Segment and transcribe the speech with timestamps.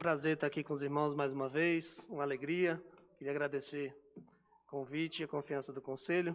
[0.00, 2.82] prazer estar aqui com os irmãos mais uma vez, uma alegria.
[3.18, 6.34] Queria agradecer o convite e a confiança do conselho.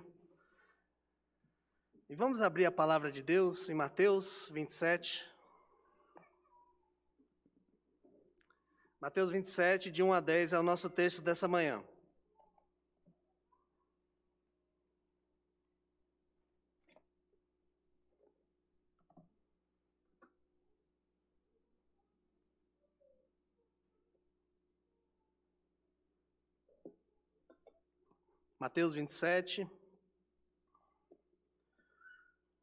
[2.07, 5.27] E vamos abrir a palavra de Deus em Mateus 27.
[9.01, 11.83] Mateus 27, de 1 a 10, é o nosso texto dessa manhã.
[28.65, 29.69] Mateus 27,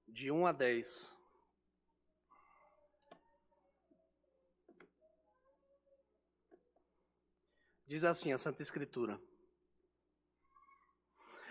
[0.08, 1.16] de 1 a 10.
[7.86, 9.16] Diz assim a Santa Escritura: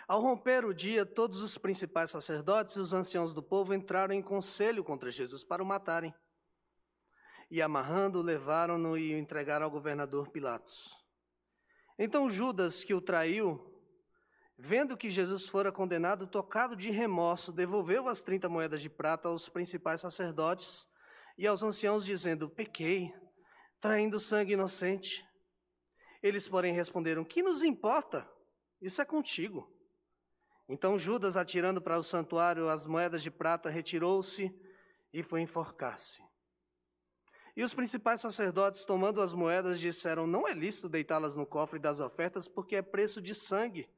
[0.06, 4.22] Ao romper o dia, todos os principais sacerdotes e os anciãos do povo entraram em
[4.22, 6.14] conselho contra Jesus para o matarem.
[7.50, 10.90] E amarrando-o, levaram-no e o entregaram ao governador Pilatos.
[11.98, 13.71] Então Judas, que o traiu,
[14.64, 19.50] Vendo que Jesus fora condenado, tocado de remorso, devolveu as trinta moedas de prata aos
[19.50, 20.88] principais sacerdotes
[21.36, 23.12] e aos anciãos, dizendo: Pequei,
[23.80, 25.26] traindo sangue inocente.
[26.22, 28.30] Eles, porém, responderam: Que nos importa?
[28.80, 29.68] Isso é contigo.
[30.70, 34.56] Então Judas, atirando para o santuário as moedas de prata, retirou-se
[35.12, 36.22] e foi enforcar-se.
[37.58, 42.00] E os principais sacerdotes, tomando as moedas, disseram: Não é lícito deitá-las no cofre das
[42.00, 43.90] ofertas, porque é preço de sangue.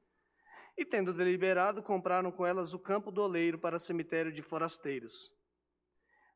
[0.78, 5.32] E tendo deliberado, compraram com elas o campo do oleiro para cemitério de forasteiros.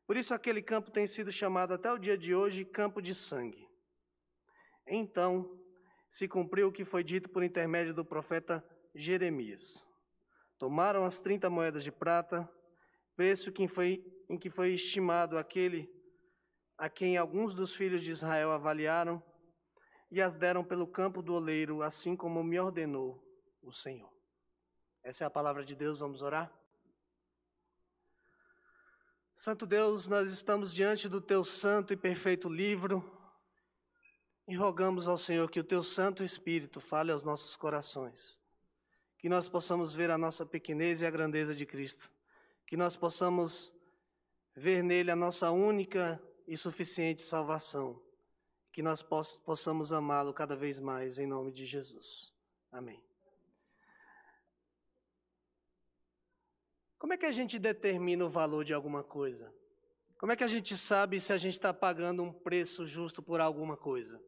[0.06, 3.68] Por isso aquele campo tem sido chamado até o dia de hoje campo de sangue.
[4.86, 5.58] Então
[6.08, 8.64] se cumpriu o que foi dito por intermédio do profeta
[8.94, 9.86] Jeremias.
[10.58, 12.48] Tomaram as trinta moedas de prata,
[13.14, 15.88] preço que foi, em que foi estimado aquele
[16.78, 19.22] a quem alguns dos filhos de Israel avaliaram,
[20.10, 23.20] e as deram pelo campo do oleiro, assim como me ordenou
[23.60, 24.17] o Senhor.
[25.08, 26.52] Essa é a palavra de Deus, vamos orar?
[29.34, 33.02] Santo Deus, nós estamos diante do teu santo e perfeito livro
[34.46, 38.38] e rogamos ao Senhor que o teu Santo Espírito fale aos nossos corações,
[39.16, 42.12] que nós possamos ver a nossa pequenez e a grandeza de Cristo,
[42.66, 43.74] que nós possamos
[44.54, 47.98] ver nele a nossa única e suficiente salvação,
[48.70, 52.34] que nós possamos amá-lo cada vez mais, em nome de Jesus.
[52.70, 53.07] Amém.
[57.08, 59.50] Como é que a gente determina o valor de alguma coisa?
[60.18, 63.40] Como é que a gente sabe se a gente está pagando um preço justo por
[63.40, 64.22] alguma coisa?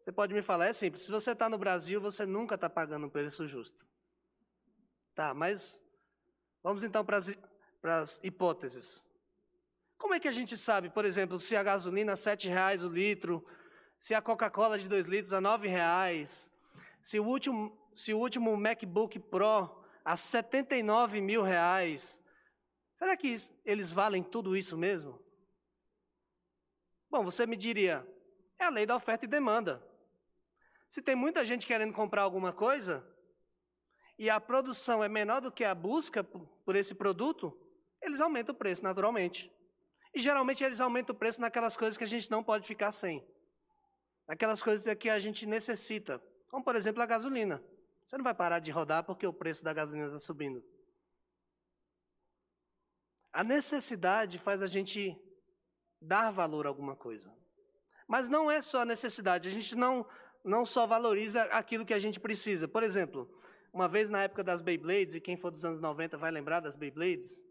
[0.00, 3.06] Você pode me falar, é simples, se você está no Brasil, você nunca está pagando
[3.06, 3.84] um preço justo.
[5.12, 5.82] Tá, mas
[6.62, 9.04] vamos então para as hipóteses.
[9.98, 12.88] Como é que a gente sabe, por exemplo, se a gasolina é R$ reais o
[12.88, 13.44] litro,
[13.98, 16.48] se a Coca-Cola de 2 litros a R$ reais,
[17.02, 22.22] se o último, se o último MacBook Pro a 79 mil reais.
[22.94, 23.34] Será que
[23.64, 25.20] eles valem tudo isso mesmo?
[27.10, 28.06] Bom, você me diria,
[28.56, 29.84] é a lei da oferta e demanda.
[30.88, 33.04] Se tem muita gente querendo comprar alguma coisa
[34.16, 37.52] e a produção é menor do que a busca por esse produto,
[38.00, 39.52] eles aumentam o preço naturalmente.
[40.14, 43.26] E geralmente eles aumentam o preço naquelas coisas que a gente não pode ficar sem.
[44.28, 46.22] Naquelas coisas que a gente necessita.
[46.48, 47.60] Como, por exemplo, a gasolina.
[48.06, 50.62] Você não vai parar de rodar porque o preço da gasolina está subindo.
[53.32, 55.20] A necessidade faz a gente
[56.00, 57.34] dar valor a alguma coisa.
[58.06, 60.08] Mas não é só a necessidade, a gente não,
[60.44, 62.68] não só valoriza aquilo que a gente precisa.
[62.68, 63.28] Por exemplo,
[63.72, 66.76] uma vez na época das Beyblades, e quem for dos anos 90 vai lembrar das
[66.76, 67.44] Beyblades,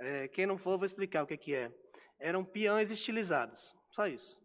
[0.00, 1.72] é, quem não for, vou explicar o que, que é.
[2.18, 4.40] Eram peões estilizados, só isso.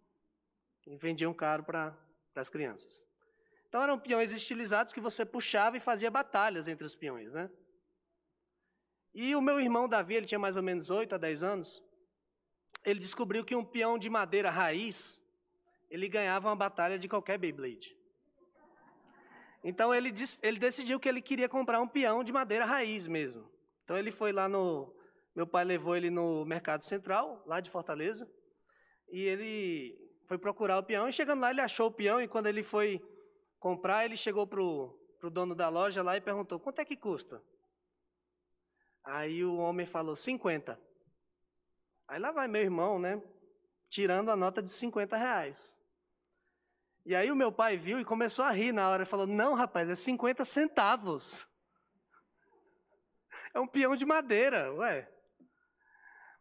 [0.86, 1.98] E vendiam caro para
[2.36, 3.12] as crianças.
[3.74, 7.50] Então eram peões estilizados que você puxava e fazia batalhas entre os peões, né?
[9.16, 11.84] E o meu irmão Davi, ele tinha mais ou menos 8 a 10 anos,
[12.86, 15.26] ele descobriu que um peão de madeira raiz,
[15.90, 17.98] ele ganhava uma batalha de qualquer Beyblade.
[19.64, 23.52] Então ele, ele decidiu que ele queria comprar um peão de madeira raiz mesmo.
[23.84, 24.96] Então ele foi lá no.
[25.36, 28.32] Meu pai levou ele no Mercado Central, lá de Fortaleza,
[29.12, 29.98] e ele
[30.28, 31.10] foi procurar o peão.
[31.10, 33.02] E chegando lá, ele achou o peão, e quando ele foi
[33.64, 37.42] comprar, ele chegou para o dono da loja lá e perguntou: quanto é que custa?
[39.02, 40.78] Aí o homem falou: 50.
[42.10, 43.24] Aí lá vai meu irmão, né?
[43.88, 45.80] Tirando a nota de 50 reais.
[47.06, 49.06] E aí o meu pai viu e começou a rir na hora.
[49.06, 51.48] Falou: Não, rapaz, é 50 centavos.
[53.54, 55.10] É um peão de madeira, ué.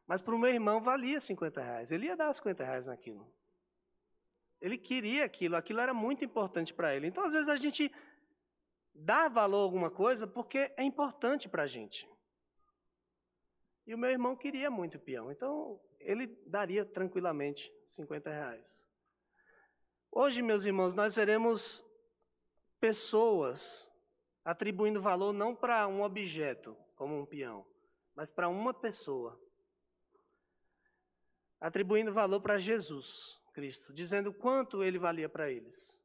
[0.08, 1.92] Mas para o meu irmão valia 50 reais.
[1.92, 3.32] Ele ia dar 50 reais naquilo.
[4.62, 7.09] Ele queria aquilo, aquilo era muito importante para ele.
[7.09, 7.93] Então, às vezes, a gente
[8.94, 12.09] dá valor a alguma coisa porque é importante para a gente.
[13.85, 18.87] E o meu irmão queria muito peão, então ele daria tranquilamente 50 reais.
[20.12, 21.85] Hoje, meus irmãos, nós veremos
[22.79, 23.91] pessoas
[24.44, 27.67] atribuindo valor não para um objeto, como um peão,
[28.14, 29.41] mas para uma pessoa.
[31.61, 36.02] Atribuindo valor para Jesus Cristo, dizendo quanto ele valia para eles.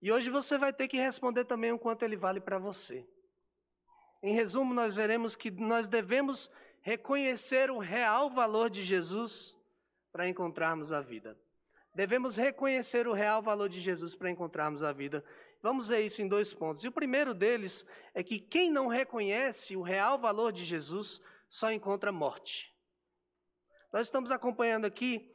[0.00, 3.08] E hoje você vai ter que responder também o quanto ele vale para você.
[4.22, 6.50] Em resumo, nós veremos que nós devemos
[6.82, 9.56] reconhecer o real valor de Jesus
[10.12, 11.38] para encontrarmos a vida.
[11.94, 15.24] Devemos reconhecer o real valor de Jesus para encontrarmos a vida.
[15.62, 16.84] Vamos ver isso em dois pontos.
[16.84, 21.72] E o primeiro deles é que quem não reconhece o real valor de Jesus só
[21.72, 22.74] encontra morte.
[23.92, 25.33] Nós estamos acompanhando aqui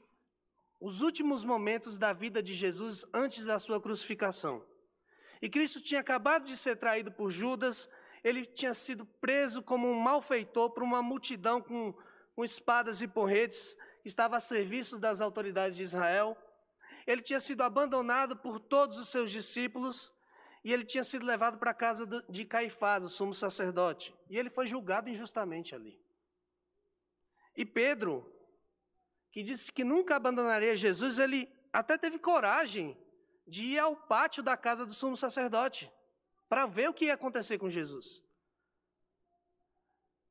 [0.80, 4.66] os últimos momentos da vida de Jesus antes da sua crucificação.
[5.42, 7.90] E Cristo tinha acabado de ser traído por Judas,
[8.24, 11.94] ele tinha sido preso como um malfeitor por uma multidão com,
[12.36, 16.38] com espadas e porretes, que estava a serviço das autoridades de Israel.
[17.08, 20.14] Ele tinha sido abandonado por todos os seus discípulos
[20.64, 24.14] e ele tinha sido levado para a casa de Caifás, o sumo sacerdote.
[24.30, 26.00] E ele foi julgado injustamente ali.
[27.56, 28.30] E Pedro,
[29.32, 32.98] que disse que nunca abandonaria Jesus, ele até teve coragem
[33.48, 35.92] de ir ao pátio da casa do sumo sacerdote
[36.48, 38.24] para ver o que ia acontecer com Jesus.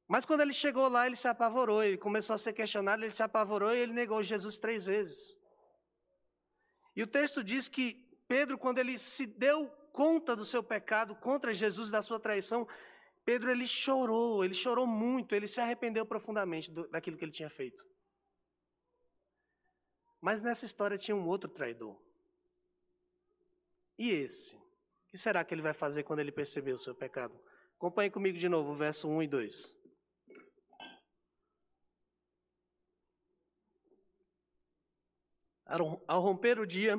[0.06, 3.22] Mas quando ele chegou lá, ele se apavorou, ele começou a ser questionado, ele se
[3.22, 5.38] apavorou e ele negou Jesus três vezes.
[6.96, 11.52] E o texto diz que Pedro, quando ele se deu conta do seu pecado contra
[11.52, 12.66] Jesus, da sua traição,
[13.24, 17.50] Pedro ele chorou, ele chorou muito, ele se arrependeu profundamente do, daquilo que ele tinha
[17.50, 17.86] feito.
[20.20, 21.96] Mas nessa história tinha um outro traidor.
[23.98, 24.56] E esse?
[24.56, 27.38] O que será que ele vai fazer quando ele perceber o seu pecado?
[27.76, 29.76] Acompanhe comigo de novo, verso 1 e 2.
[36.06, 36.98] Ao romper o dia,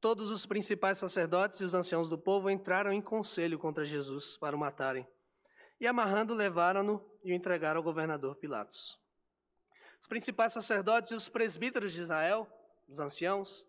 [0.00, 4.56] todos os principais sacerdotes e os anciãos do povo entraram em conselho contra Jesus para
[4.56, 5.06] o matarem.
[5.78, 8.98] E amarrando, levaram-no e o entregaram ao governador Pilatos.
[10.00, 12.46] Os principais sacerdotes e os presbíteros de Israel,
[12.88, 13.66] os anciãos,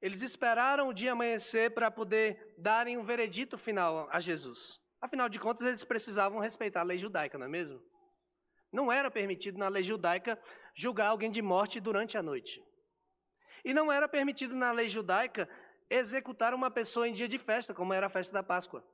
[0.00, 4.80] eles esperaram o dia amanhecer para poder darem um veredito final a Jesus.
[5.00, 7.82] Afinal de contas, eles precisavam respeitar a lei judaica, não é mesmo?
[8.72, 10.38] Não era permitido na lei judaica
[10.74, 12.62] julgar alguém de morte durante a noite.
[13.64, 15.48] E não era permitido na lei judaica
[15.88, 18.84] executar uma pessoa em dia de festa, como era a festa da Páscoa.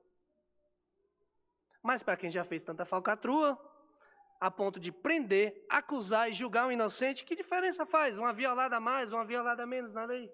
[1.83, 3.59] Mas para quem já fez tanta falcatrua,
[4.41, 8.17] a ponto de prender, acusar e julgar um inocente, que diferença faz?
[8.17, 10.33] Uma violada a mais, uma violada a menos na lei?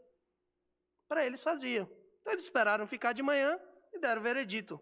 [1.08, 1.82] Para eles fazia.
[2.20, 3.58] Então eles esperaram ficar de manhã
[3.92, 4.80] e deram o veredito.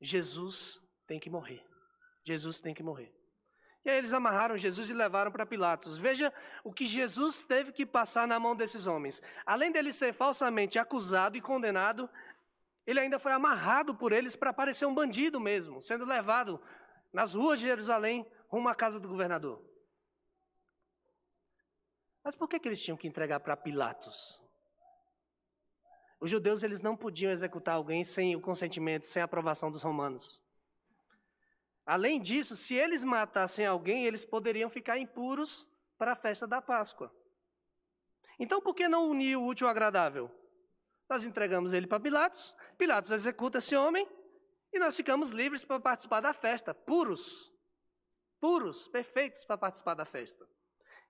[0.00, 1.64] Jesus tem que morrer.
[2.22, 3.12] Jesus tem que morrer.
[3.84, 5.98] E aí eles amarraram Jesus e levaram para Pilatos.
[5.98, 6.32] Veja
[6.62, 9.20] o que Jesus teve que passar na mão desses homens.
[9.44, 12.08] Além dele ser falsamente acusado e condenado,
[12.86, 16.60] ele ainda foi amarrado por eles para parecer um bandido mesmo, sendo levado
[17.14, 19.64] nas ruas de Jerusalém rumo à casa do governador.
[22.24, 24.42] Mas por que, que eles tinham que entregar para Pilatos?
[26.18, 30.42] Os judeus eles não podiam executar alguém sem o consentimento, sem a aprovação dos romanos.
[31.86, 37.14] Além disso, se eles matassem alguém, eles poderiam ficar impuros para a festa da Páscoa.
[38.38, 40.30] Então, por que não unir o útil ao agradável?
[41.08, 44.08] Nós entregamos ele para Pilatos, Pilatos executa esse homem
[44.74, 47.52] e nós ficamos livres para participar da festa, puros,
[48.40, 50.44] puros, perfeitos para participar da festa.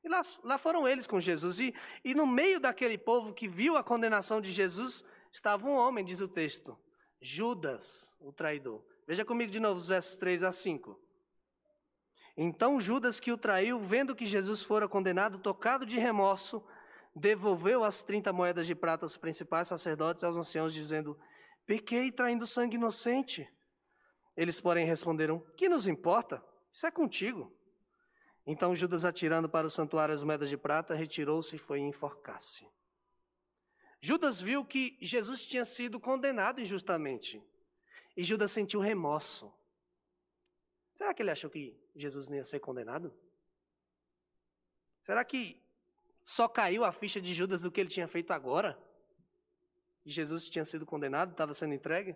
[0.05, 1.59] E lá, lá foram eles com Jesus.
[1.59, 5.03] E, e no meio daquele povo que viu a condenação de Jesus,
[5.33, 6.79] estava um homem, diz o texto,
[7.19, 8.85] Judas, o traidor.
[9.09, 11.01] Veja comigo de novo os versos 3 a 5.
[12.37, 16.63] Então Judas, que o traiu, vendo que Jesus fora condenado, tocado de remorso,
[17.17, 21.19] devolveu as 30 moedas de prata aos principais sacerdotes e aos anciãos, dizendo:
[21.65, 23.49] Pequei traindo sangue inocente.
[24.37, 26.45] Eles, porém, responderam: Que nos importa?
[26.73, 27.53] Isso é contigo.
[28.47, 32.69] Então Judas, atirando para o santuário as moedas de prata, retirou-se e foi enforcar-se.
[34.01, 37.43] Judas viu que Jesus tinha sido condenado injustamente.
[38.17, 39.53] E Judas sentiu remorso.
[40.95, 43.15] Será que ele achou que Jesus não ia ser condenado?
[45.01, 45.61] Será que
[46.23, 48.79] só caiu a ficha de Judas do que ele tinha feito agora?
[50.05, 52.15] E Jesus tinha sido condenado, estava sendo entregue?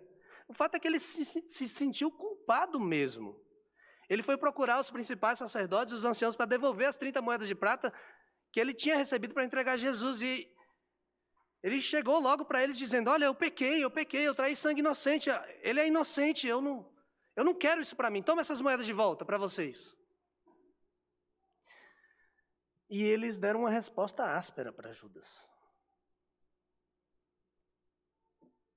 [0.49, 3.39] O fato é que ele se, se sentiu culpado mesmo.
[4.09, 7.53] Ele foi procurar os principais sacerdotes e os anciãos para devolver as 30 moedas de
[7.53, 7.93] prata
[8.51, 10.51] que ele tinha recebido para entregar Jesus e
[11.61, 15.29] ele chegou logo para eles dizendo: Olha, eu pequei, eu pequei, eu traí sangue inocente.
[15.61, 16.91] Ele é inocente, eu não,
[17.35, 18.23] eu não quero isso para mim.
[18.23, 19.95] Toma essas moedas de volta para vocês.
[22.89, 25.47] E eles deram uma resposta áspera para Judas.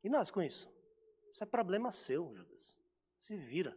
[0.04, 0.81] E nós com isso?
[1.32, 2.78] Isso é problema seu, Judas.
[3.16, 3.74] Se vira.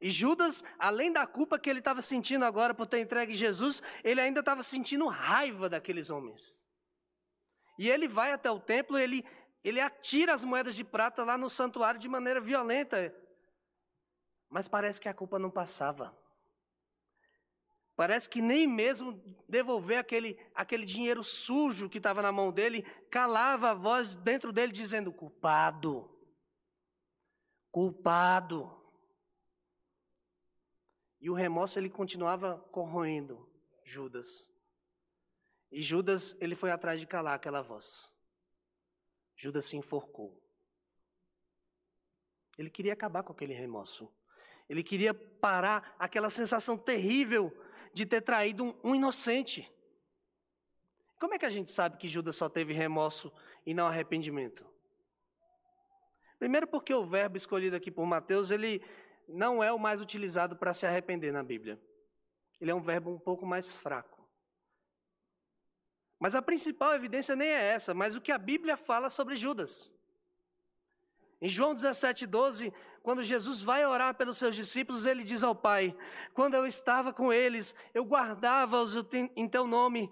[0.00, 4.18] E Judas, além da culpa que ele estava sentindo agora por ter entregue Jesus, ele
[4.18, 6.66] ainda estava sentindo raiva daqueles homens.
[7.78, 9.22] E ele vai até o templo, ele,
[9.62, 13.14] ele atira as moedas de prata lá no santuário de maneira violenta.
[14.48, 16.16] Mas parece que a culpa não passava.
[17.96, 23.70] Parece que nem mesmo devolver aquele, aquele dinheiro sujo que estava na mão dele calava
[23.70, 26.10] a voz dentro dele dizendo: culpado,
[27.70, 28.80] culpado.
[31.20, 33.48] E o remorso ele continuava corroendo
[33.84, 34.52] Judas.
[35.70, 38.12] E Judas, ele foi atrás de calar aquela voz.
[39.36, 40.40] Judas se enforcou.
[42.58, 44.12] Ele queria acabar com aquele remorso.
[44.68, 47.52] Ele queria parar aquela sensação terrível
[47.94, 49.72] de ter traído um, inocente.
[51.20, 53.32] Como é que a gente sabe que Judas só teve remorso
[53.64, 54.66] e não arrependimento?
[56.38, 58.82] Primeiro porque o verbo escolhido aqui por Mateus, ele
[59.28, 61.80] não é o mais utilizado para se arrepender na Bíblia.
[62.60, 64.28] Ele é um verbo um pouco mais fraco.
[66.18, 69.93] Mas a principal evidência nem é essa, mas o que a Bíblia fala sobre Judas.
[71.44, 72.72] Em João 17, 12,
[73.02, 75.94] quando Jesus vai orar pelos seus discípulos, ele diz ao Pai:
[76.32, 78.94] Quando eu estava com eles, eu guardava-os
[79.36, 80.10] em teu nome,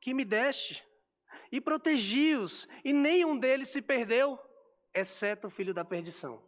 [0.00, 0.84] que me deste,
[1.52, 4.36] e protegi-os, e nenhum deles se perdeu,
[4.92, 6.44] exceto o filho da perdição.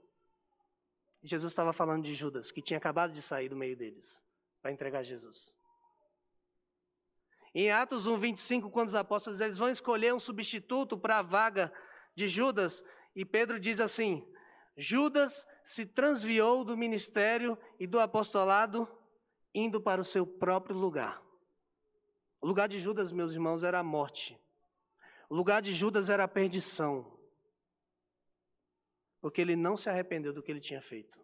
[1.22, 4.24] Jesus estava falando de Judas, que tinha acabado de sair do meio deles
[4.60, 5.56] para entregar Jesus.
[7.54, 11.72] Em Atos 1, 25, quando os apóstolos eles vão escolher um substituto para a vaga
[12.16, 14.26] de Judas, e Pedro diz assim:
[14.76, 18.88] Judas se transviou do ministério e do apostolado,
[19.54, 21.22] indo para o seu próprio lugar.
[22.40, 24.40] O lugar de Judas, meus irmãos, era a morte.
[25.28, 27.20] O lugar de Judas era a perdição
[29.20, 31.20] porque ele não se arrependeu do que ele tinha feito.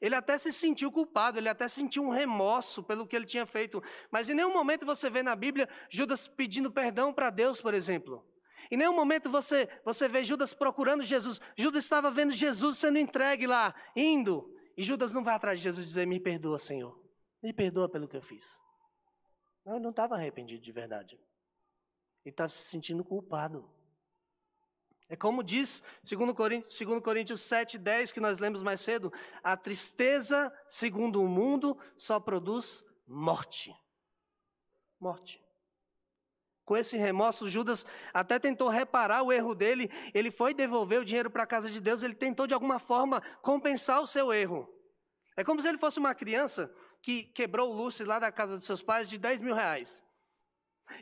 [0.00, 3.82] Ele até se sentiu culpado, ele até sentiu um remorso pelo que ele tinha feito,
[4.10, 8.24] mas em nenhum momento você vê na Bíblia Judas pedindo perdão para Deus, por exemplo.
[8.70, 11.40] Em nenhum momento você, você vê Judas procurando Jesus.
[11.56, 14.52] Judas estava vendo Jesus sendo entregue lá, indo.
[14.76, 16.98] E Judas não vai atrás de Jesus dizer: Me perdoa, Senhor.
[17.42, 18.60] Me perdoa pelo que eu fiz.
[19.64, 21.14] Não, ele não estava arrependido de verdade.
[22.24, 23.68] Ele estava se sentindo culpado.
[25.08, 29.56] É como diz 2 Coríntios, 2 Coríntios 7, 10, que nós lemos mais cedo: a
[29.56, 33.72] tristeza, segundo o mundo, só produz morte.
[34.98, 35.45] Morte.
[36.66, 41.30] Com esse remorso, Judas até tentou reparar o erro dele, ele foi devolver o dinheiro
[41.30, 44.68] para a casa de Deus, ele tentou de alguma forma compensar o seu erro.
[45.36, 46.68] É como se ele fosse uma criança
[47.00, 50.04] que quebrou o lustre lá da casa dos seus pais de 10 mil reais.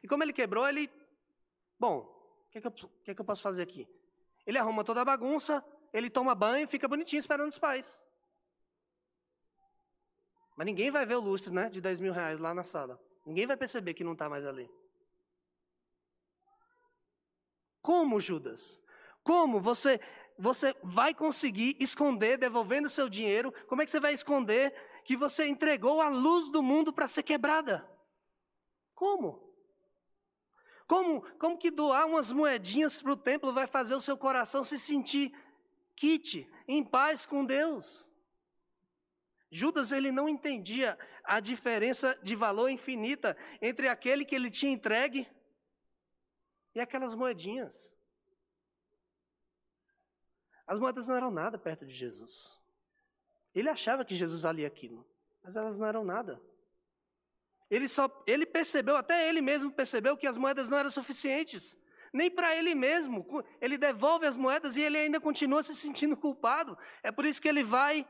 [0.02, 0.90] E como ele quebrou, ele.
[1.80, 2.14] Bom,
[2.50, 3.88] que, que, eu, que, que eu posso fazer aqui?
[4.46, 8.04] Ele arruma toda a bagunça, ele toma banho e fica bonitinho esperando os pais.
[10.54, 13.00] Mas ninguém vai ver o lustre né, de 10 mil reais lá na sala.
[13.24, 14.70] Ninguém vai perceber que não está mais ali.
[17.84, 18.82] Como, Judas?
[19.22, 20.00] Como você,
[20.38, 23.52] você vai conseguir esconder, devolvendo seu dinheiro?
[23.66, 24.74] Como é que você vai esconder
[25.04, 27.86] que você entregou a luz do mundo para ser quebrada?
[28.94, 29.52] Como?
[30.86, 34.78] Como, como que doar umas moedinhas para o templo vai fazer o seu coração se
[34.78, 35.30] sentir
[35.94, 38.10] kit, em paz com Deus?
[39.50, 45.28] Judas ele não entendia a diferença de valor infinita entre aquele que ele tinha entregue
[46.74, 47.96] e aquelas moedinhas.
[50.66, 52.58] As moedas não eram nada perto de Jesus.
[53.54, 55.06] Ele achava que Jesus valia aquilo,
[55.42, 56.40] mas elas não eram nada.
[57.70, 61.78] Ele, só, ele percebeu, até ele mesmo percebeu que as moedas não eram suficientes.
[62.12, 63.26] Nem para ele mesmo.
[63.60, 66.78] Ele devolve as moedas e ele ainda continua se sentindo culpado.
[67.02, 68.08] É por isso que ele vai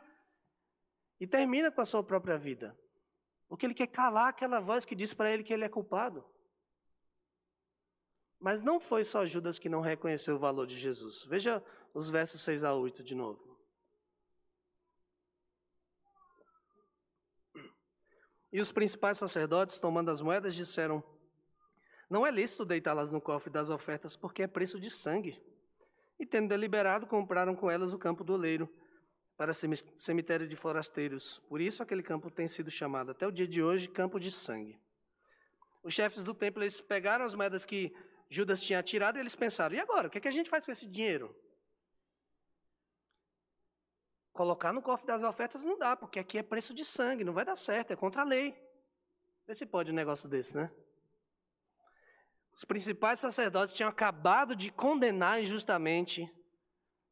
[1.19, 2.79] e termina com a sua própria vida.
[3.49, 6.25] Porque ele quer calar aquela voz que diz para ele que ele é culpado.
[8.45, 11.25] Mas não foi só Judas que não reconheceu o valor de Jesus.
[11.25, 13.59] Veja os versos 6 a 8 de novo.
[18.53, 21.03] E os principais sacerdotes, tomando as moedas, disseram:
[22.11, 25.43] Não é lícito deitá-las no cofre das ofertas, porque é preço de sangue.
[26.21, 28.69] E tendo deliberado, compraram com elas o campo do oleiro,
[29.39, 31.39] para cemitério de forasteiros.
[31.49, 34.79] Por isso aquele campo tem sido chamado até o dia de hoje campo de sangue.
[35.83, 37.91] Os chefes do templo eles pegaram as moedas que
[38.35, 40.09] Judas tinha tirado e eles pensaram: e agora?
[40.09, 41.35] O que, é que a gente faz com esse dinheiro?
[44.33, 47.45] Colocar no cofre das ofertas não dá, porque aqui é preço de sangue, não vai
[47.45, 48.53] dar certo, é contra a lei.
[49.47, 50.75] Vê se pode um negócio desse, né?
[52.53, 56.29] Os principais sacerdotes tinham acabado de condenar injustamente,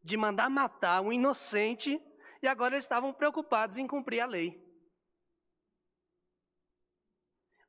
[0.02, 2.00] de mandar matar um inocente,
[2.42, 4.60] e agora eles estavam preocupados em cumprir a lei.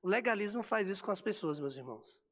[0.02, 2.24] O legalismo faz isso com as pessoas, meus irmãos.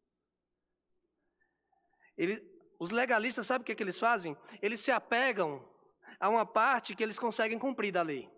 [2.22, 2.48] Ele,
[2.78, 4.38] os legalistas, sabe o que, que eles fazem?
[4.62, 5.68] Eles se apegam
[6.20, 8.30] a uma parte que eles conseguem cumprir da lei.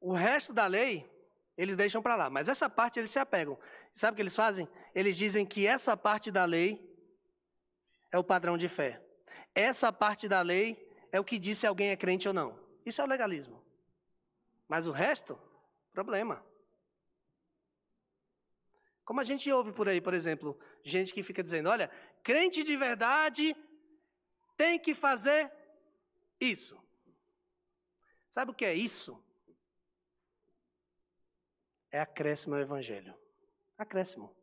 [0.00, 1.04] O resto da lei,
[1.56, 2.30] eles deixam para lá.
[2.30, 3.58] Mas essa parte eles se apegam.
[3.92, 4.68] Sabe o que eles fazem?
[4.94, 6.80] Eles dizem que essa parte da lei
[8.12, 9.02] é o padrão de fé.
[9.52, 10.78] Essa parte da lei
[11.10, 12.56] é o que diz se alguém é crente ou não.
[12.86, 13.60] Isso é o legalismo.
[14.68, 15.36] Mas o resto,
[15.92, 16.44] problema.
[19.04, 21.90] Como a gente ouve por aí, por exemplo, gente que fica dizendo: olha,
[22.22, 23.56] crente de verdade
[24.56, 25.52] tem que fazer
[26.40, 26.82] isso.
[28.30, 29.22] Sabe o que é isso?
[31.94, 33.14] é acréscimo ao Evangelho.
[33.78, 34.34] Acréscimo.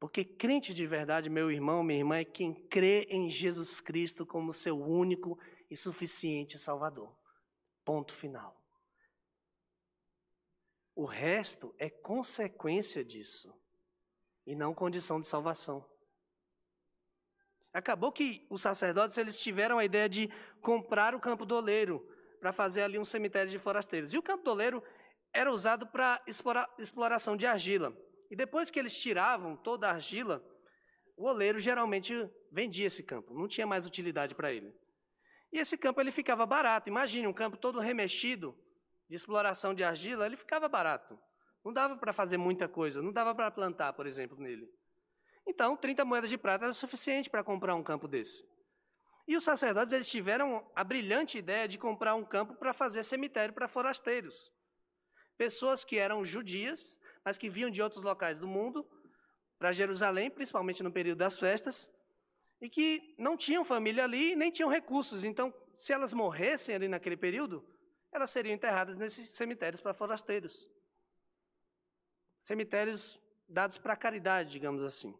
[0.00, 4.52] Porque crente de verdade, meu irmão, minha irmã, é quem crê em Jesus Cristo como
[4.52, 5.38] seu único
[5.70, 7.16] e suficiente Salvador.
[7.84, 8.60] Ponto final.
[10.94, 13.52] O resto é consequência disso
[14.46, 15.84] e não condição de salvação.
[17.72, 22.08] Acabou que os sacerdotes eles tiveram a ideia de comprar o campo do oleiro
[22.38, 24.12] para fazer ali um cemitério de forasteiros.
[24.12, 24.82] E o campo do oleiro
[25.32, 26.22] era usado para
[26.78, 27.92] exploração de argila.
[28.30, 30.44] E depois que eles tiravam toda a argila,
[31.16, 32.14] o oleiro geralmente
[32.52, 34.72] vendia esse campo, não tinha mais utilidade para ele.
[35.52, 36.88] E esse campo ele ficava barato.
[36.88, 38.56] Imagine um campo todo remexido
[39.08, 41.18] de exploração de argila, ele ficava barato.
[41.64, 44.68] Não dava para fazer muita coisa, não dava para plantar, por exemplo, nele.
[45.46, 48.44] Então, 30 moedas de prata era suficiente para comprar um campo desse.
[49.26, 53.54] E os sacerdotes eles tiveram a brilhante ideia de comprar um campo para fazer cemitério
[53.54, 54.52] para forasteiros.
[55.36, 58.86] Pessoas que eram judias, mas que vinham de outros locais do mundo
[59.58, 61.90] para Jerusalém, principalmente no período das festas,
[62.60, 65.24] e que não tinham família ali nem tinham recursos.
[65.24, 67.66] Então, se elas morressem ali naquele período,
[68.14, 70.70] elas seriam enterradas nesses cemitérios para forasteiros.
[72.38, 75.18] Cemitérios dados para caridade, digamos assim.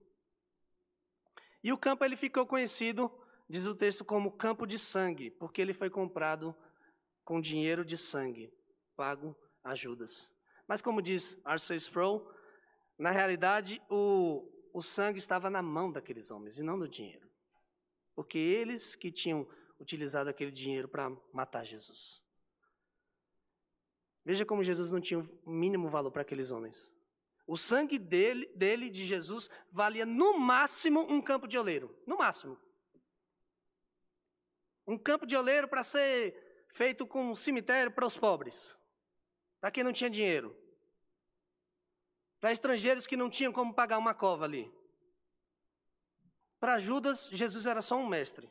[1.63, 3.11] E o campo ele ficou conhecido,
[3.49, 6.57] diz o texto, como campo de sangue, porque ele foi comprado
[7.25, 8.53] com dinheiro de sangue,
[8.95, 10.33] pago a Judas.
[10.69, 11.75] Mas como diz R.C.
[11.77, 12.31] Sproul,
[12.97, 17.29] na realidade o, o sangue estava na mão daqueles homens e não no dinheiro.
[18.15, 19.49] Porque eles que tinham
[19.81, 22.24] utilizado aquele dinheiro para matar Jesus.
[24.25, 26.93] Veja como Jesus não tinha o mínimo valor para aqueles homens.
[27.47, 31.95] O sangue dele, dele, de Jesus, valia no máximo um campo de oleiro.
[32.07, 32.59] No máximo.
[34.87, 38.79] Um campo de oleiro para ser feito com um cemitério para os pobres
[39.65, 40.55] para quem não tinha dinheiro,
[42.39, 44.71] para estrangeiros que não tinham como pagar uma cova ali.
[46.61, 48.47] Para Judas, Jesus era só um mestre.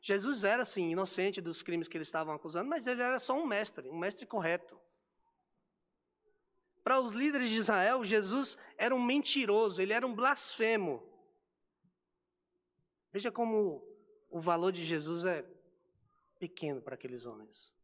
[0.00, 3.46] Jesus era, sim, inocente dos crimes que eles estavam acusando, mas ele era só um
[3.46, 4.80] mestre, um mestre correto.
[6.84, 11.02] Para os líderes de Israel, Jesus era um mentiroso, ele era um blasfemo.
[13.12, 13.82] Veja como
[14.30, 15.44] o valor de Jesus é
[16.38, 17.74] pequeno para aqueles homens.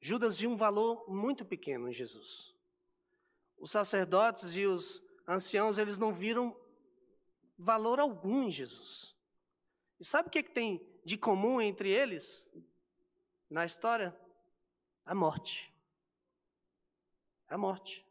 [0.00, 2.54] Judas viu um valor muito pequeno em Jesus.
[3.58, 6.58] Os sacerdotes e os anciãos, eles não viram
[7.58, 9.14] valor algum em Jesus.
[10.00, 12.50] E sabe o que, é que tem de comum entre eles
[13.50, 14.18] na história?
[15.04, 15.70] A morte.
[17.46, 18.06] A morte.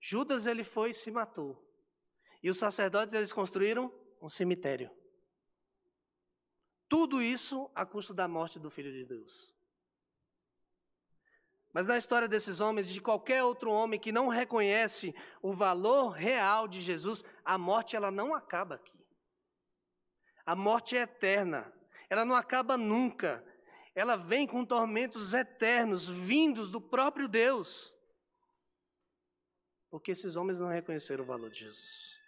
[0.00, 1.60] Judas ele foi e se matou.
[2.40, 4.90] E os sacerdotes eles construíram um cemitério.
[6.88, 9.52] Tudo isso a custo da morte do filho de Deus.
[11.72, 16.68] Mas na história desses homens, de qualquer outro homem que não reconhece o valor real
[16.68, 19.01] de Jesus, a morte ela não acaba aqui.
[20.44, 21.72] A morte é eterna.
[22.08, 23.44] Ela não acaba nunca.
[23.94, 27.94] Ela vem com tormentos eternos, vindos do próprio Deus.
[29.90, 32.18] Porque esses homens não reconheceram o valor de Jesus.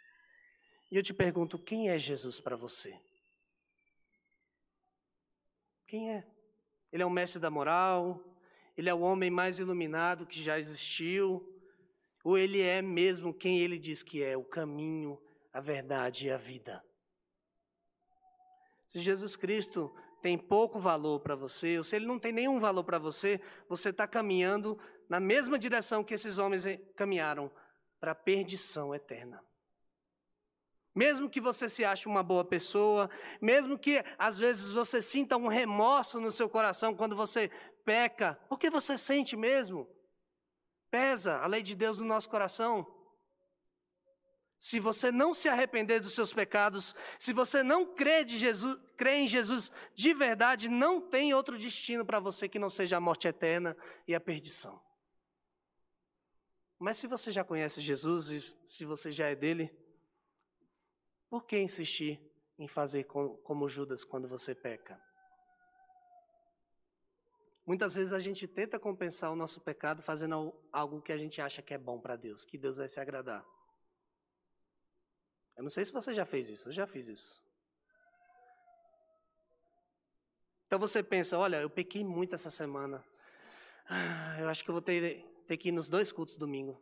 [0.90, 3.00] E eu te pergunto, quem é Jesus para você?
[5.86, 6.26] Quem é?
[6.92, 8.22] Ele é o mestre da moral,
[8.76, 11.50] ele é o homem mais iluminado que já existiu,
[12.22, 15.20] ou ele é mesmo quem ele diz que é, o caminho,
[15.52, 16.84] a verdade e a vida.
[18.94, 22.84] Se Jesus Cristo tem pouco valor para você, ou se ele não tem nenhum valor
[22.84, 24.78] para você, você está caminhando
[25.08, 26.62] na mesma direção que esses homens
[26.94, 27.50] caminharam
[27.98, 29.44] para a perdição eterna.
[30.94, 35.48] Mesmo que você se ache uma boa pessoa, mesmo que às vezes você sinta um
[35.48, 37.50] remorso no seu coração quando você
[37.84, 39.88] peca, porque você sente mesmo?
[40.88, 42.86] Pesa a lei de Deus no nosso coração.
[44.64, 49.16] Se você não se arrepender dos seus pecados, se você não crê, de Jesus, crê
[49.16, 53.28] em Jesus de verdade, não tem outro destino para você que não seja a morte
[53.28, 53.76] eterna
[54.06, 54.80] e a perdição.
[56.78, 59.74] Mas se você já conhece Jesus e se você já é dele,
[61.28, 62.20] por que insistir
[62.58, 65.00] em fazer como Judas quando você peca?
[67.66, 71.62] Muitas vezes a gente tenta compensar o nosso pecado fazendo algo que a gente acha
[71.62, 73.44] que é bom para Deus, que Deus vai se agradar.
[75.56, 77.43] Eu não sei se você já fez isso, eu já fiz isso.
[80.66, 83.04] Então você pensa, olha, eu pequei muito essa semana.
[83.88, 86.80] Ah, eu acho que eu vou ter, ter que ir nos dois cultos domingo.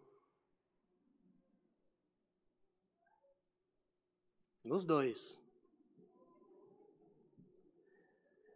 [4.64, 5.42] Nos dois.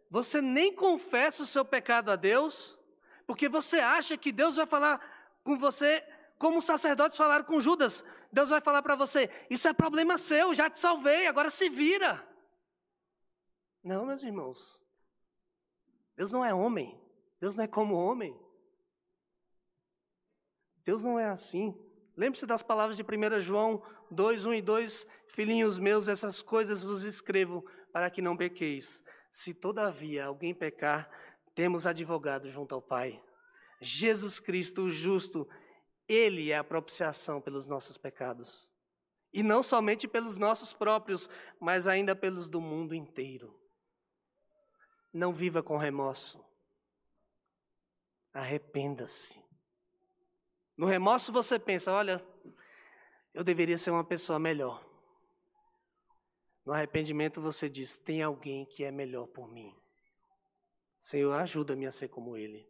[0.09, 2.79] Você nem confessa o seu pecado a Deus,
[3.25, 4.99] porque você acha que Deus vai falar
[5.43, 6.03] com você
[6.37, 8.05] como os sacerdotes falaram com Judas.
[8.31, 12.25] Deus vai falar para você: Isso é problema seu, já te salvei, agora se vira.
[13.83, 14.79] Não, meus irmãos.
[16.17, 16.99] Deus não é homem.
[17.39, 18.35] Deus não é como homem.
[20.83, 21.77] Deus não é assim.
[22.15, 27.03] Lembre-se das palavras de 1 João 2, 1 e 2: Filhinhos meus, essas coisas vos
[27.03, 29.03] escrevo para que não pequeis.
[29.29, 31.09] Se todavia alguém pecar,
[31.53, 33.21] temos advogado junto ao Pai.
[33.79, 35.47] Jesus Cristo, o justo,
[36.07, 38.71] ele é a propiciação pelos nossos pecados.
[39.31, 43.56] E não somente pelos nossos próprios, mas ainda pelos do mundo inteiro.
[45.17, 46.45] Não viva com remorso.
[48.31, 49.43] Arrependa-se.
[50.77, 52.23] No remorso você pensa: olha,
[53.33, 54.87] eu deveria ser uma pessoa melhor.
[56.63, 59.75] No arrependimento você diz: tem alguém que é melhor por mim.
[60.99, 62.69] Senhor, ajuda-me a ser como ele.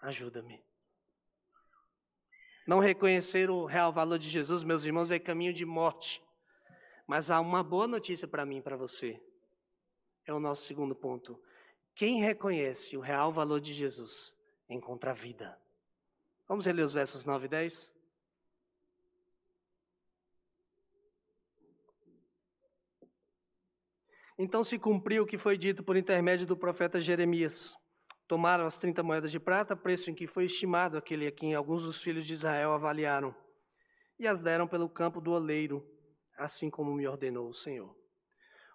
[0.00, 0.64] Ajuda-me.
[2.66, 6.22] Não reconhecer o real valor de Jesus, meus irmãos, é caminho de morte.
[7.06, 9.22] Mas há uma boa notícia para mim e para você.
[10.24, 11.38] É o nosso segundo ponto.
[11.96, 14.36] Quem reconhece o real valor de Jesus
[14.68, 15.58] encontra vida.
[16.46, 17.94] Vamos reler os versos 9 e 10?
[24.38, 27.74] Então se cumpriu o que foi dito por intermédio do profeta Jeremias.
[28.28, 31.82] Tomaram as 30 moedas de prata, preço em que foi estimado aquele a quem alguns
[31.82, 33.34] dos filhos de Israel avaliaram,
[34.18, 35.82] e as deram pelo campo do oleiro,
[36.36, 37.96] assim como me ordenou o Senhor.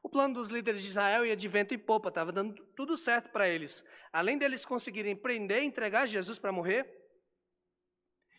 [0.04, 3.30] O plano dos líderes de Israel ia de vento e popa, estava dando tudo certo
[3.30, 3.84] para eles.
[4.12, 6.90] Além deles conseguirem prender e entregar Jesus para morrer,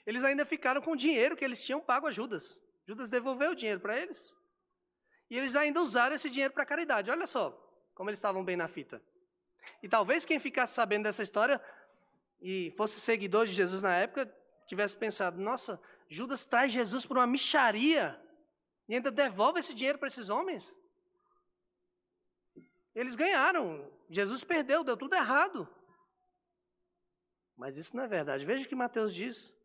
[0.04, 2.64] eles ainda ficaram com o dinheiro que eles tinham pago a Judas.
[2.86, 4.34] Judas devolveu o dinheiro para eles.
[5.30, 7.10] E eles ainda usaram esse dinheiro para caridade.
[7.10, 7.58] Olha só
[7.94, 9.00] como eles estavam bem na fita.
[9.82, 11.62] E talvez quem ficasse sabendo dessa história
[12.40, 14.32] e fosse seguidor de Jesus na época,
[14.66, 18.20] tivesse pensado: nossa, Judas traz Jesus por uma micharia
[18.88, 20.76] e ainda devolve esse dinheiro para esses homens.
[22.94, 25.68] Eles ganharam, Jesus perdeu, deu tudo errado.
[27.56, 28.44] Mas isso não é verdade.
[28.44, 29.56] Veja o que Mateus diz.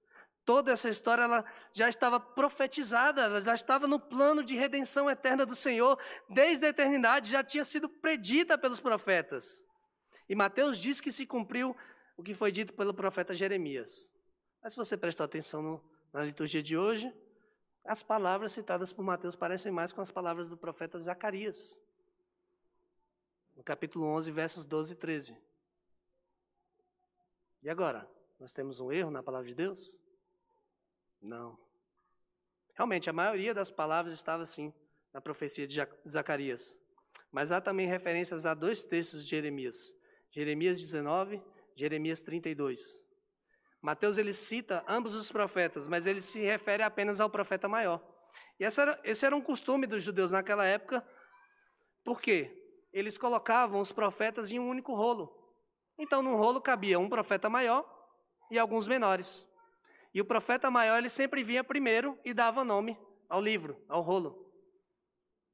[0.45, 5.45] Toda essa história ela já estava profetizada, ela já estava no plano de redenção eterna
[5.45, 9.65] do Senhor, desde a eternidade, já tinha sido predita pelos profetas.
[10.29, 11.75] E Mateus diz que se cumpriu
[12.15, 14.13] o que foi dito pelo profeta Jeremias.
[14.63, 17.13] Mas se você prestou atenção no, na liturgia de hoje,
[17.85, 21.81] as palavras citadas por Mateus parecem mais com as palavras do profeta Zacarias.
[23.57, 25.37] No capítulo 11, versos 12 e 13.
[27.63, 28.07] E agora?
[28.39, 29.99] Nós temos um erro na palavra de Deus?
[31.19, 31.57] Não.
[32.75, 34.71] Realmente, a maioria das palavras estava assim
[35.11, 35.75] na profecia de
[36.07, 36.79] Zacarias.
[37.31, 39.95] Mas há também referências a dois textos de Jeremias.
[40.29, 41.41] Jeremias 19,
[41.73, 43.03] Jeremias 32.
[43.81, 48.07] Mateus ele cita ambos os profetas, mas ele se refere apenas ao profeta maior.
[48.59, 51.03] E esse era, esse era um costume dos judeus naquela época,
[52.03, 52.66] por quê?
[52.97, 55.31] Eles colocavam os profetas em um único rolo.
[55.99, 57.85] Então, num rolo cabia um profeta maior
[58.49, 59.47] e alguns menores.
[60.11, 62.97] E o profeta maior ele sempre vinha primeiro e dava nome
[63.29, 64.51] ao livro, ao rolo.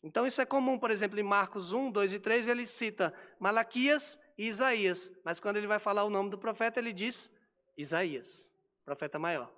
[0.02, 4.18] Então, isso é comum, por exemplo, em Marcos 1, 2 e 3, ele cita Malaquias
[4.38, 7.30] e Isaías, mas quando ele vai falar o nome do profeta, ele diz
[7.78, 9.54] Isaías, profeta maior.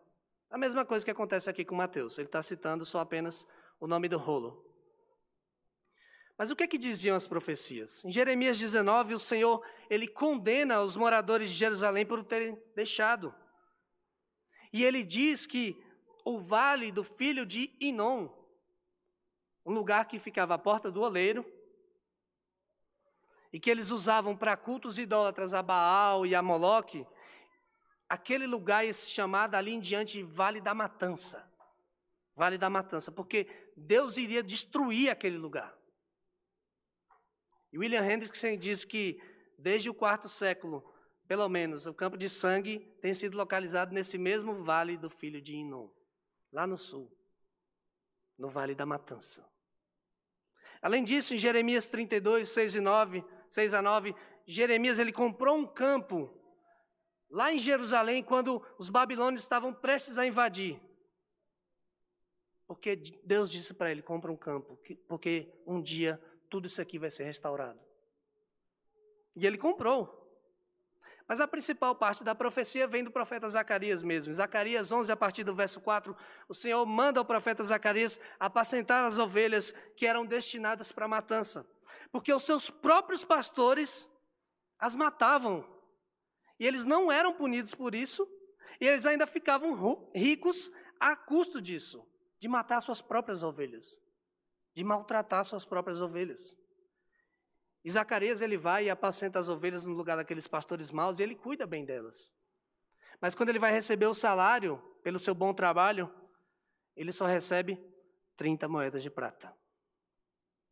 [0.49, 3.45] A mesma coisa que acontece aqui com Mateus, ele está citando só apenas
[3.79, 4.64] o nome do rolo.
[6.37, 8.03] Mas o que é que diziam as profecias?
[8.03, 13.33] Em Jeremias 19, o Senhor, ele condena os moradores de Jerusalém por terem deixado.
[14.73, 15.81] E ele diz que
[16.25, 18.29] o vale do filho de Inom,
[19.65, 21.45] um lugar que ficava à porta do oleiro,
[23.53, 27.07] e que eles usavam para cultos idólatras a Baal e a Moloque,
[28.09, 31.49] aquele lugar ia se chamar dali em diante Vale da Matança.
[32.35, 35.73] Vale da Matança, porque Deus iria destruir aquele lugar.
[37.75, 39.21] E William Hendrickson diz que,
[39.59, 40.81] desde o quarto século,
[41.27, 45.57] pelo menos, o campo de sangue tem sido localizado nesse mesmo vale do filho de
[45.57, 45.89] Inom,
[46.53, 47.11] lá no sul,
[48.37, 49.45] no Vale da Matança.
[50.81, 54.15] Além disso, em Jeremias 32, 6 e 9, 6 a 9,
[54.47, 56.33] Jeremias ele comprou um campo
[57.29, 60.79] lá em Jerusalém quando os babilônios estavam prestes a invadir.
[62.65, 66.21] Porque Deus disse para ele: compra um campo, porque um dia
[66.55, 67.77] tudo isso aqui vai ser restaurado.
[69.35, 70.25] E ele comprou.
[71.27, 74.31] Mas a principal parte da profecia vem do profeta Zacarias mesmo.
[74.31, 76.15] Em Zacarias 11, a partir do verso 4,
[76.47, 81.67] o Senhor manda ao profeta Zacarias apacentar as ovelhas que eram destinadas para a matança.
[82.09, 84.09] Porque os seus próprios pastores
[84.79, 85.67] as matavam.
[86.57, 88.25] E eles não eram punidos por isso,
[88.79, 92.07] e eles ainda ficavam ricos a custo disso,
[92.39, 93.99] de matar suas próprias ovelhas
[94.75, 96.57] de maltratar suas próprias ovelhas.
[97.83, 101.35] E Zacarias ele vai e apacenta as ovelhas no lugar daqueles pastores maus e ele
[101.35, 102.35] cuida bem delas.
[103.21, 106.13] Mas quando ele vai receber o salário pelo seu bom trabalho,
[106.95, 107.81] ele só recebe
[108.35, 109.55] 30 moedas de prata.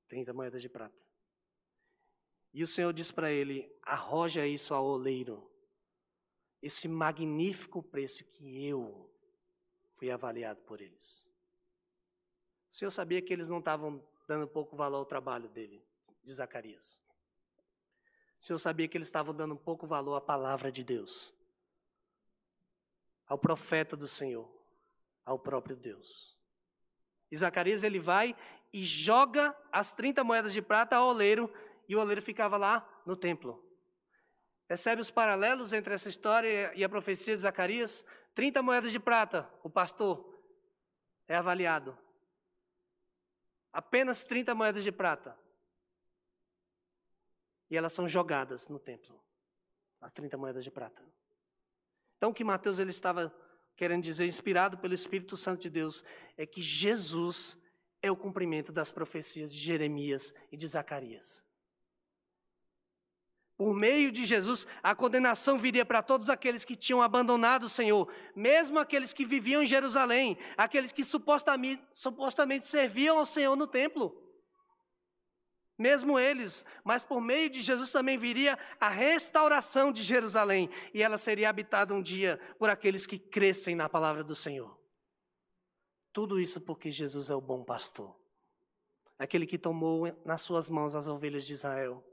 [0.10, 1.02] 30 moedas de prata.
[2.54, 5.50] E o Senhor diz para ele: arroja isso ao oleiro,
[6.62, 9.10] esse magnífico preço que eu
[9.94, 11.33] fui avaliado por eles.
[12.74, 15.86] O Senhor sabia que eles não estavam dando pouco valor ao trabalho dele,
[16.24, 17.04] de Zacarias.
[18.42, 21.36] O Senhor sabia que eles estavam dando pouco valor à palavra de Deus,
[23.28, 24.52] ao profeta do Senhor,
[25.24, 26.36] ao próprio Deus.
[27.30, 28.36] E Zacarias ele vai
[28.74, 31.54] e joga as 30 moedas de prata ao oleiro,
[31.88, 33.64] e o oleiro ficava lá no templo.
[34.68, 38.04] Percebe os paralelos entre essa história e a profecia de Zacarias?
[38.34, 40.28] 30 moedas de prata, o pastor
[41.28, 41.96] é avaliado.
[43.74, 45.38] Apenas 30 moedas de prata.
[47.70, 49.20] E elas são jogadas no templo.
[50.00, 51.04] As 30 moedas de prata.
[52.18, 53.36] Então o que Mateus ele estava
[53.76, 56.04] querendo dizer, inspirado pelo Espírito Santo de Deus,
[56.38, 57.58] é que Jesus
[58.02, 61.44] é o cumprimento das profecias de Jeremias e de Zacarias.
[63.56, 68.12] Por meio de Jesus, a condenação viria para todos aqueles que tinham abandonado o Senhor,
[68.36, 74.20] mesmo aqueles que viviam em Jerusalém, aqueles que supostamente, supostamente serviam ao Senhor no templo.
[75.78, 81.18] Mesmo eles, mas por meio de Jesus também viria a restauração de Jerusalém, e ela
[81.18, 84.80] seria habitada um dia por aqueles que crescem na palavra do Senhor.
[86.12, 88.16] Tudo isso porque Jesus é o bom pastor,
[89.18, 92.04] aquele que tomou nas suas mãos as ovelhas de Israel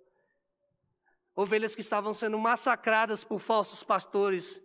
[1.41, 4.63] ovelhas que estavam sendo massacradas por falsos pastores.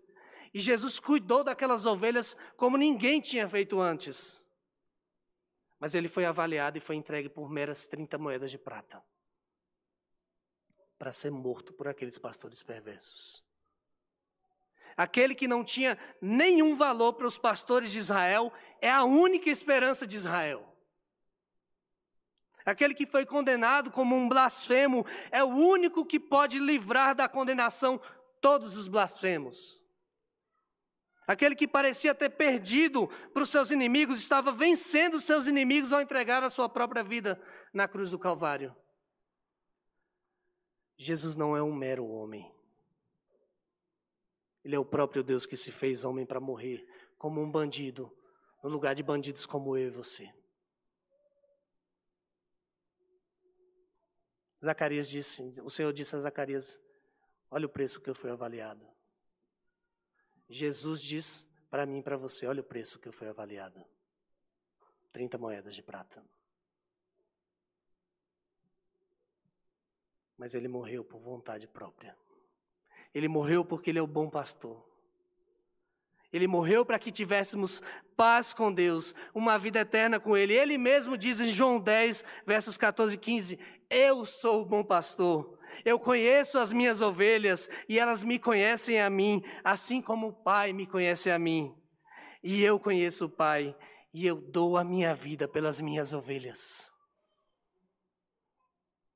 [0.54, 4.46] E Jesus cuidou daquelas ovelhas como ninguém tinha feito antes.
[5.80, 9.02] Mas ele foi avaliado e foi entregue por meras 30 moedas de prata
[10.98, 13.44] para ser morto por aqueles pastores perversos.
[14.98, 20.08] Aquele que não tinha nenhum valor para os pastores de Israel é a única esperança
[20.08, 20.75] de Israel.
[22.66, 28.02] Aquele que foi condenado como um blasfemo é o único que pode livrar da condenação
[28.42, 29.84] todos os blasfemos.
[31.28, 36.02] Aquele que parecia ter perdido para os seus inimigos estava vencendo os seus inimigos ao
[36.02, 37.40] entregar a sua própria vida
[37.74, 38.76] na cruz do Calvário.
[40.98, 42.52] Jesus não é um mero homem.
[44.64, 48.12] Ele é o próprio Deus que se fez homem para morrer como um bandido,
[48.64, 50.32] no lugar de bandidos como eu e você.
[54.66, 56.82] Zacarias disse, o Senhor disse a Zacarias:
[57.52, 58.86] Olha o preço que eu fui avaliado.
[60.50, 63.86] Jesus diz para mim e para você: Olha o preço que eu fui avaliado.
[65.14, 66.24] 30 moedas de prata.
[70.36, 72.18] Mas ele morreu por vontade própria.
[73.14, 74.84] Ele morreu porque ele é o bom pastor.
[76.36, 77.82] Ele morreu para que tivéssemos
[78.18, 80.54] paz com Deus, uma vida eterna com Ele.
[80.54, 85.58] Ele mesmo diz em João 10, versos 14 e 15: Eu sou o bom pastor.
[85.86, 90.74] Eu conheço as minhas ovelhas e elas me conhecem a mim, assim como o Pai
[90.74, 91.74] me conhece a mim.
[92.44, 93.74] E eu conheço o Pai
[94.14, 96.92] e eu dou a minha vida pelas minhas ovelhas.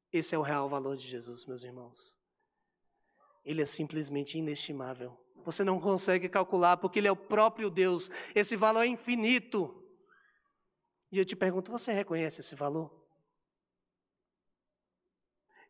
[0.09, 2.17] Esse é o real valor de Jesus, meus irmãos.
[3.43, 5.19] Ele é simplesmente inestimável.
[5.43, 8.09] Você não consegue calcular, porque Ele é o próprio Deus.
[8.35, 9.75] Esse valor é infinito.
[11.11, 12.97] E eu te pergunto: você reconhece esse valor?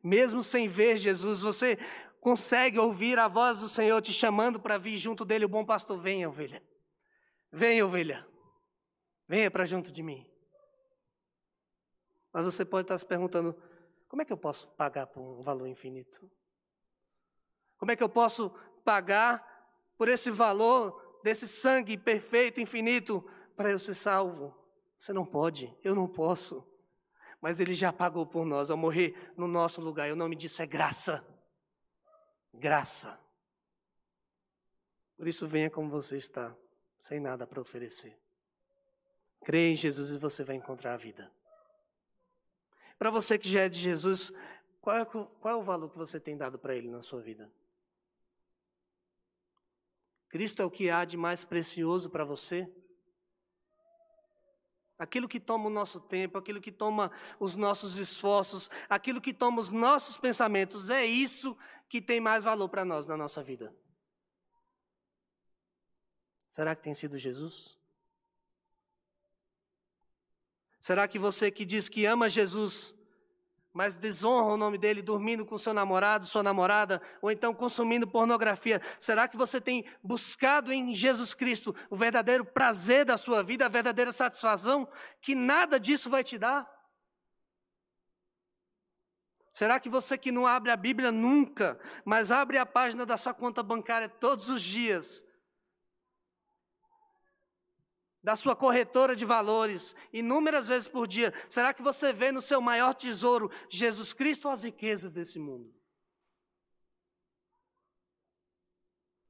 [0.03, 1.77] Mesmo sem ver Jesus, você
[2.21, 5.97] consegue ouvir a voz do Senhor te chamando para vir junto dele, o bom pastor,
[5.97, 6.63] venha, ovelha.
[7.51, 8.27] Venha, ovelha.
[9.27, 10.29] Venha para junto de mim.
[12.31, 13.55] Mas você pode estar se perguntando:
[14.07, 16.29] como é que eu posso pagar por um valor infinito?
[17.77, 18.49] Como é que eu posso
[18.83, 19.58] pagar
[19.99, 23.21] por esse valor desse sangue perfeito, infinito,
[23.53, 24.55] para eu ser salvo?
[24.97, 26.65] Você não pode, eu não posso.
[27.41, 30.07] Mas ele já pagou por nós ao morrer no nosso lugar.
[30.07, 31.21] E o nome disso é graça.
[32.53, 33.19] Graça.
[35.17, 36.55] Por isso, venha como você está,
[37.01, 38.17] sem nada para oferecer.
[39.43, 41.29] Creia em Jesus e você vai encontrar a vida.
[42.97, 44.31] Para você que já é de Jesus,
[44.79, 47.51] qual é, qual é o valor que você tem dado para Ele na sua vida?
[50.29, 52.71] Cristo é o que há de mais precioso para você?
[54.97, 59.59] Aquilo que toma o nosso tempo, aquilo que toma os nossos esforços, aquilo que toma
[59.59, 63.75] os nossos pensamentos, é isso que tem mais valor para nós na nossa vida.
[66.47, 67.79] Será que tem sido Jesus?
[70.79, 72.95] Será que você que diz que ama Jesus,
[73.73, 78.81] mas desonra o nome dele dormindo com seu namorado, sua namorada, ou então consumindo pornografia,
[78.99, 83.69] será que você tem buscado em Jesus Cristo o verdadeiro prazer da sua vida, a
[83.69, 84.87] verdadeira satisfação,
[85.21, 86.67] que nada disso vai te dar?
[89.53, 93.33] Será que você que não abre a Bíblia nunca, mas abre a página da sua
[93.33, 95.25] conta bancária todos os dias,
[98.21, 102.59] da sua corretora de valores, inúmeras vezes por dia, será que você vê no seu
[102.59, 105.73] maior tesouro Jesus Cristo ou as riquezas desse mundo?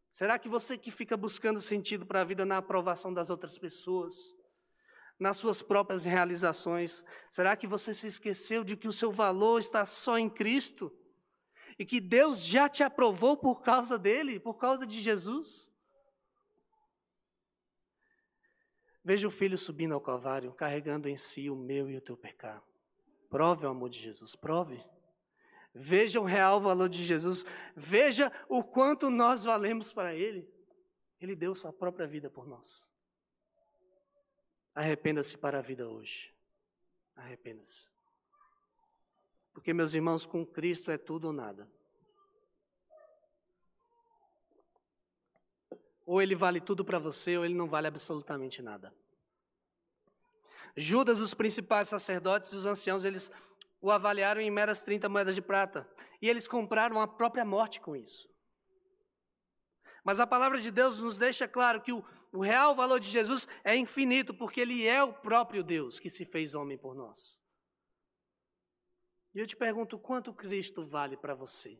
[0.09, 4.35] Será que você que fica buscando sentido para a vida na aprovação das outras pessoas,
[5.19, 9.85] nas suas próprias realizações, será que você se esqueceu de que o seu valor está
[9.85, 10.91] só em Cristo?
[11.77, 15.71] E que Deus já te aprovou por causa dele, por causa de Jesus?
[19.09, 22.63] Veja o filho subindo ao Calvário, carregando em si o meu e o teu pecado.
[23.27, 24.79] Prove o amor de Jesus, prove.
[25.73, 27.43] Veja o real valor de Jesus,
[27.75, 30.47] veja o quanto nós valemos para Ele.
[31.19, 32.93] Ele deu sua própria vida por nós.
[34.75, 36.31] Arrependa-se para a vida hoje.
[37.15, 37.89] Arrependa-se.
[39.51, 41.67] Porque, meus irmãos, com Cristo é tudo ou nada.
[46.09, 48.91] Ou ele vale tudo para você, ou ele não vale absolutamente nada.
[50.75, 53.31] Judas, os principais sacerdotes e os anciãos, eles
[53.79, 55.87] o avaliaram em meras 30 moedas de prata.
[56.19, 58.27] E eles compraram a própria morte com isso.
[60.03, 63.47] Mas a palavra de Deus nos deixa claro que o, o real valor de Jesus
[63.63, 67.39] é infinito, porque ele é o próprio Deus que se fez homem por nós.
[69.35, 71.79] E eu te pergunto: quanto Cristo vale para você?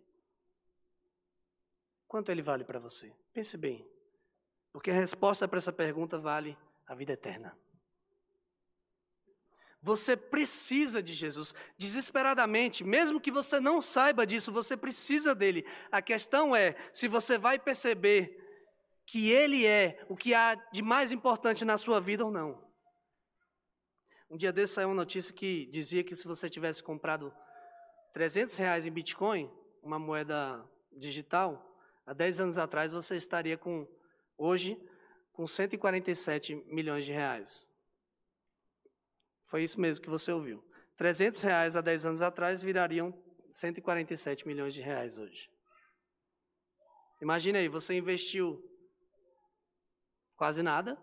[2.08, 3.12] Quanto ele vale para você?
[3.34, 3.99] Pense bem.
[4.72, 7.58] Porque a resposta para essa pergunta vale a vida eterna.
[9.82, 15.66] Você precisa de Jesus desesperadamente, mesmo que você não saiba disso, você precisa dele.
[15.90, 18.38] A questão é se você vai perceber
[19.06, 22.70] que ele é o que há de mais importante na sua vida ou não.
[24.30, 27.34] Um dia desse saiu uma notícia que dizia que se você tivesse comprado
[28.14, 29.50] 300 reais em Bitcoin,
[29.82, 33.88] uma moeda digital, há 10 anos atrás você estaria com
[34.40, 34.82] hoje
[35.34, 37.70] com 147 milhões de reais.
[39.46, 40.64] Foi isso mesmo que você ouviu.
[40.96, 43.14] 300 reais há 10 anos atrás virariam
[43.52, 45.50] 147 milhões de reais hoje.
[47.22, 48.64] Imagine aí, você investiu
[50.36, 50.98] quase nada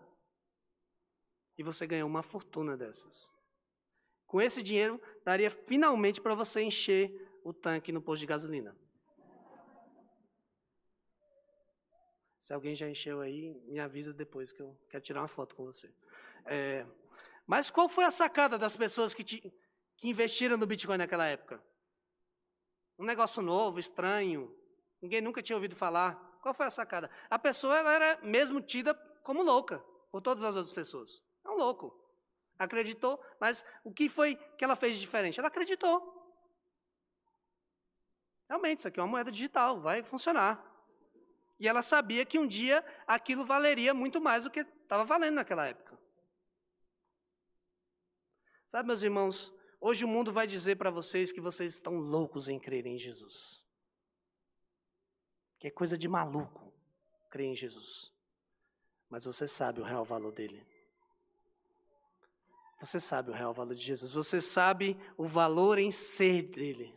[1.57, 3.31] e você ganhou uma fortuna dessas.
[4.25, 7.11] Com esse dinheiro, daria finalmente para você encher
[7.43, 8.75] o tanque no posto de gasolina.
[12.39, 15.65] Se alguém já encheu aí, me avisa depois que eu quero tirar uma foto com
[15.65, 15.93] você.
[16.45, 16.85] É,
[17.45, 19.53] mas qual foi a sacada das pessoas que, te,
[19.95, 21.61] que investiram no Bitcoin naquela época?
[22.99, 24.53] Um negócio novo, estranho,
[25.01, 26.15] ninguém nunca tinha ouvido falar.
[26.41, 27.09] Qual foi a sacada?
[27.29, 29.79] A pessoa era mesmo tida como louca
[30.11, 31.21] por todas as outras pessoas.
[31.43, 31.93] É um louco.
[32.57, 35.39] Acreditou, mas o que foi que ela fez de diferente?
[35.39, 36.15] Ela acreditou.
[38.49, 40.63] Realmente, isso aqui é uma moeda digital, vai funcionar.
[41.59, 45.65] E ela sabia que um dia aquilo valeria muito mais do que estava valendo naquela
[45.65, 45.97] época.
[48.67, 52.59] Sabe, meus irmãos, Hoje o mundo vai dizer para vocês que vocês estão loucos em
[52.59, 53.65] crer em Jesus.
[55.59, 56.73] Que é coisa de maluco
[57.29, 58.11] crer em Jesus.
[59.09, 60.65] Mas você sabe o real valor dele.
[62.79, 64.11] Você sabe o real valor de Jesus.
[64.11, 66.96] Você sabe o valor em ser dele.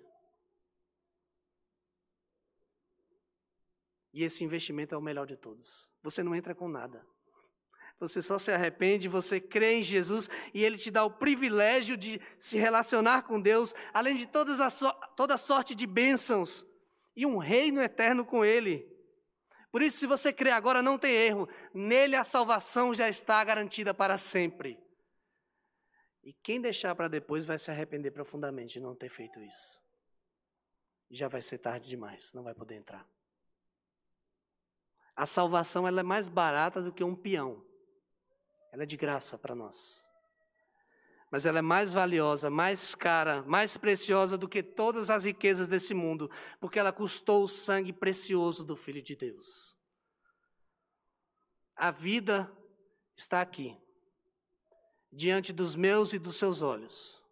[4.13, 5.93] E esse investimento é o melhor de todos.
[6.03, 7.05] Você não entra com nada.
[8.01, 12.21] Você só se arrepende, você crê em Jesus e Ele te dá o privilégio de
[12.39, 14.81] se relacionar com Deus, além de todas as,
[15.15, 16.67] toda sorte de bênçãos
[17.15, 18.89] e um reino eterno com Ele.
[19.71, 21.49] Por isso, se você crê agora, não tem erro.
[21.75, 24.83] Nele a salvação já está garantida para sempre.
[26.25, 29.81] E quem deixar para depois vai se arrepender profundamente de não ter feito isso.
[31.11, 33.07] Já vai ser tarde demais, não vai poder entrar.
[35.21, 37.63] A salvação ela é mais barata do que um peão.
[38.73, 40.09] Ela é de graça para nós.
[41.31, 45.93] Mas ela é mais valiosa, mais cara, mais preciosa do que todas as riquezas desse
[45.93, 49.77] mundo, porque ela custou o sangue precioso do Filho de Deus.
[51.77, 52.51] A vida
[53.15, 53.79] está aqui,
[55.13, 57.23] diante dos meus e dos seus olhos.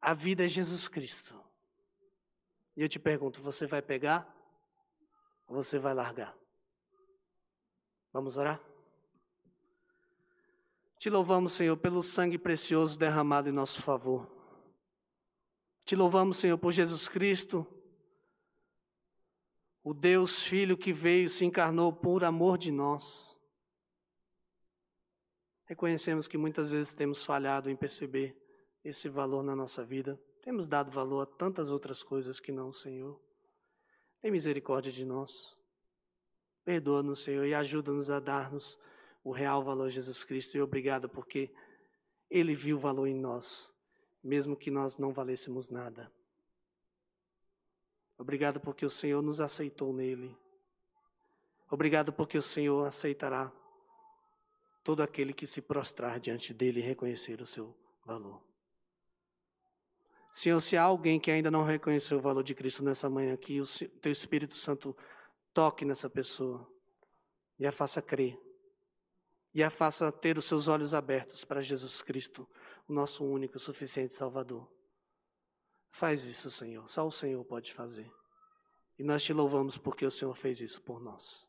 [0.00, 1.40] A vida é Jesus Cristo.
[2.76, 4.35] E eu te pergunto: você vai pegar
[5.54, 6.36] você vai largar?
[8.12, 8.60] Vamos orar?
[10.98, 14.26] Te louvamos, Senhor, pelo sangue precioso derramado em nosso favor.
[15.84, 17.66] Te louvamos, Senhor, por Jesus Cristo,
[19.84, 23.40] o Deus Filho que veio e se encarnou por amor de nós.
[25.66, 28.36] Reconhecemos que muitas vezes temos falhado em perceber
[28.82, 30.20] esse valor na nossa vida.
[30.42, 33.20] Temos dado valor a tantas outras coisas que não, Senhor.
[34.20, 35.58] Tem misericórdia de nós.
[36.64, 38.78] Perdoa-nos, Senhor, e ajuda-nos a dar-nos
[39.22, 40.56] o real valor de Jesus Cristo.
[40.56, 41.52] E obrigado porque
[42.30, 43.72] Ele viu o valor em nós,
[44.22, 46.12] mesmo que nós não valêssemos nada.
[48.18, 50.36] Obrigado porque o Senhor nos aceitou nele.
[51.70, 53.52] Obrigado porque o Senhor aceitará
[54.82, 58.40] todo aquele que se prostrar diante dele e reconhecer o seu valor.
[60.36, 63.58] Senhor, se há alguém que ainda não reconheceu o valor de Cristo nessa manhã aqui,
[63.58, 63.64] o
[64.02, 64.94] teu Espírito Santo
[65.54, 66.70] toque nessa pessoa
[67.58, 68.38] e a faça crer
[69.54, 72.46] e a faça ter os seus olhos abertos para Jesus Cristo,
[72.86, 74.70] o nosso único e suficiente Salvador.
[75.90, 76.86] Faz isso, Senhor.
[76.86, 78.12] Só o Senhor pode fazer.
[78.98, 81.48] E nós te louvamos porque o Senhor fez isso por nós.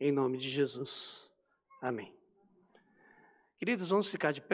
[0.00, 1.30] Em nome de Jesus.
[1.78, 2.16] Amém.
[3.58, 4.52] Queridos, vamos ficar de pé.